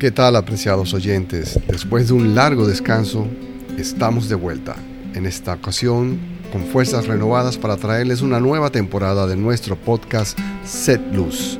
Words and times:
¿Qué 0.00 0.10
tal 0.10 0.34
apreciados 0.36 0.94
oyentes? 0.94 1.60
Después 1.68 2.08
de 2.08 2.14
un 2.14 2.34
largo 2.34 2.66
descanso, 2.66 3.26
estamos 3.76 4.30
de 4.30 4.34
vuelta. 4.34 4.74
En 5.12 5.26
esta 5.26 5.52
ocasión, 5.52 6.18
con 6.50 6.64
fuerzas 6.64 7.06
renovadas 7.06 7.58
para 7.58 7.76
traerles 7.76 8.22
una 8.22 8.40
nueva 8.40 8.70
temporada 8.70 9.26
de 9.26 9.36
nuestro 9.36 9.76
podcast 9.76 10.38
Set 10.64 11.02
Luz. 11.12 11.58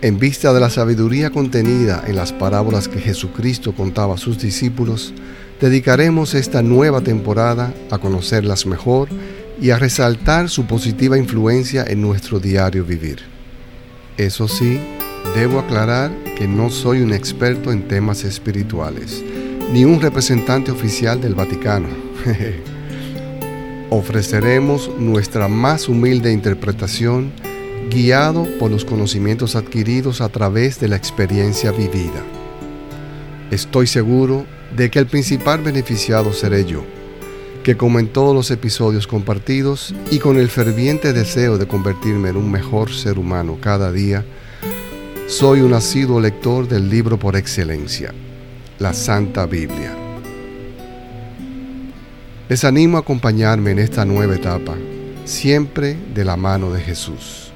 En 0.00 0.20
vista 0.20 0.52
de 0.52 0.60
la 0.60 0.70
sabiduría 0.70 1.30
contenida 1.30 2.04
en 2.06 2.14
las 2.14 2.32
parábolas 2.32 2.86
que 2.86 3.00
Jesucristo 3.00 3.74
contaba 3.74 4.14
a 4.14 4.18
sus 4.18 4.38
discípulos, 4.38 5.12
dedicaremos 5.60 6.34
esta 6.34 6.62
nueva 6.62 7.00
temporada 7.00 7.74
a 7.90 7.98
conocerlas 7.98 8.66
mejor 8.66 9.08
y 9.60 9.70
a 9.70 9.78
resaltar 9.78 10.48
su 10.48 10.66
positiva 10.66 11.18
influencia 11.18 11.84
en 11.86 12.00
nuestro 12.00 12.38
diario 12.38 12.84
vivir. 12.84 13.20
Eso 14.16 14.48
sí, 14.48 14.80
debo 15.34 15.60
aclarar 15.60 16.10
que 16.36 16.46
no 16.46 16.70
soy 16.70 17.02
un 17.02 17.12
experto 17.12 17.72
en 17.72 17.88
temas 17.88 18.24
espirituales, 18.24 19.22
ni 19.72 19.84
un 19.84 20.00
representante 20.00 20.70
oficial 20.70 21.20
del 21.20 21.34
Vaticano. 21.34 21.88
Ofreceremos 23.90 24.90
nuestra 24.98 25.48
más 25.48 25.88
humilde 25.88 26.32
interpretación 26.32 27.32
guiado 27.90 28.46
por 28.58 28.70
los 28.70 28.84
conocimientos 28.84 29.56
adquiridos 29.56 30.20
a 30.20 30.28
través 30.28 30.78
de 30.78 30.88
la 30.88 30.96
experiencia 30.96 31.72
vivida. 31.72 32.22
Estoy 33.50 33.86
seguro 33.86 34.44
de 34.76 34.90
que 34.90 34.98
el 34.98 35.06
principal 35.06 35.62
beneficiado 35.62 36.32
seré 36.32 36.66
yo, 36.66 36.84
que 37.68 37.76
como 37.76 37.98
en 37.98 38.08
todos 38.08 38.34
los 38.34 38.50
episodios 38.50 39.06
compartidos 39.06 39.94
y 40.10 40.20
con 40.20 40.38
el 40.38 40.48
ferviente 40.48 41.12
deseo 41.12 41.58
de 41.58 41.68
convertirme 41.68 42.30
en 42.30 42.38
un 42.38 42.50
mejor 42.50 42.90
ser 42.90 43.18
humano 43.18 43.58
cada 43.60 43.92
día, 43.92 44.24
soy 45.26 45.60
un 45.60 45.74
asiduo 45.74 46.18
lector 46.18 46.66
del 46.66 46.88
libro 46.88 47.18
por 47.18 47.36
excelencia, 47.36 48.14
la 48.78 48.94
Santa 48.94 49.44
Biblia. 49.44 49.94
Les 52.48 52.64
animo 52.64 52.96
a 52.96 53.00
acompañarme 53.00 53.72
en 53.72 53.80
esta 53.80 54.06
nueva 54.06 54.36
etapa, 54.36 54.74
siempre 55.26 55.94
de 56.14 56.24
la 56.24 56.38
mano 56.38 56.72
de 56.72 56.80
Jesús. 56.80 57.52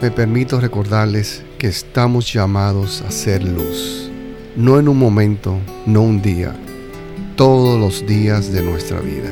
Me 0.00 0.10
permito 0.10 0.58
recordarles 0.58 1.42
que 1.58 1.66
estamos 1.66 2.32
llamados 2.32 3.02
a 3.02 3.10
ser 3.10 3.44
luz, 3.44 4.10
no 4.56 4.78
en 4.78 4.88
un 4.88 4.98
momento, 4.98 5.58
no 5.84 6.02
un 6.02 6.22
día, 6.22 6.56
todos 7.36 7.78
los 7.78 8.06
días 8.06 8.50
de 8.50 8.62
nuestra 8.62 9.00
vida. 9.00 9.30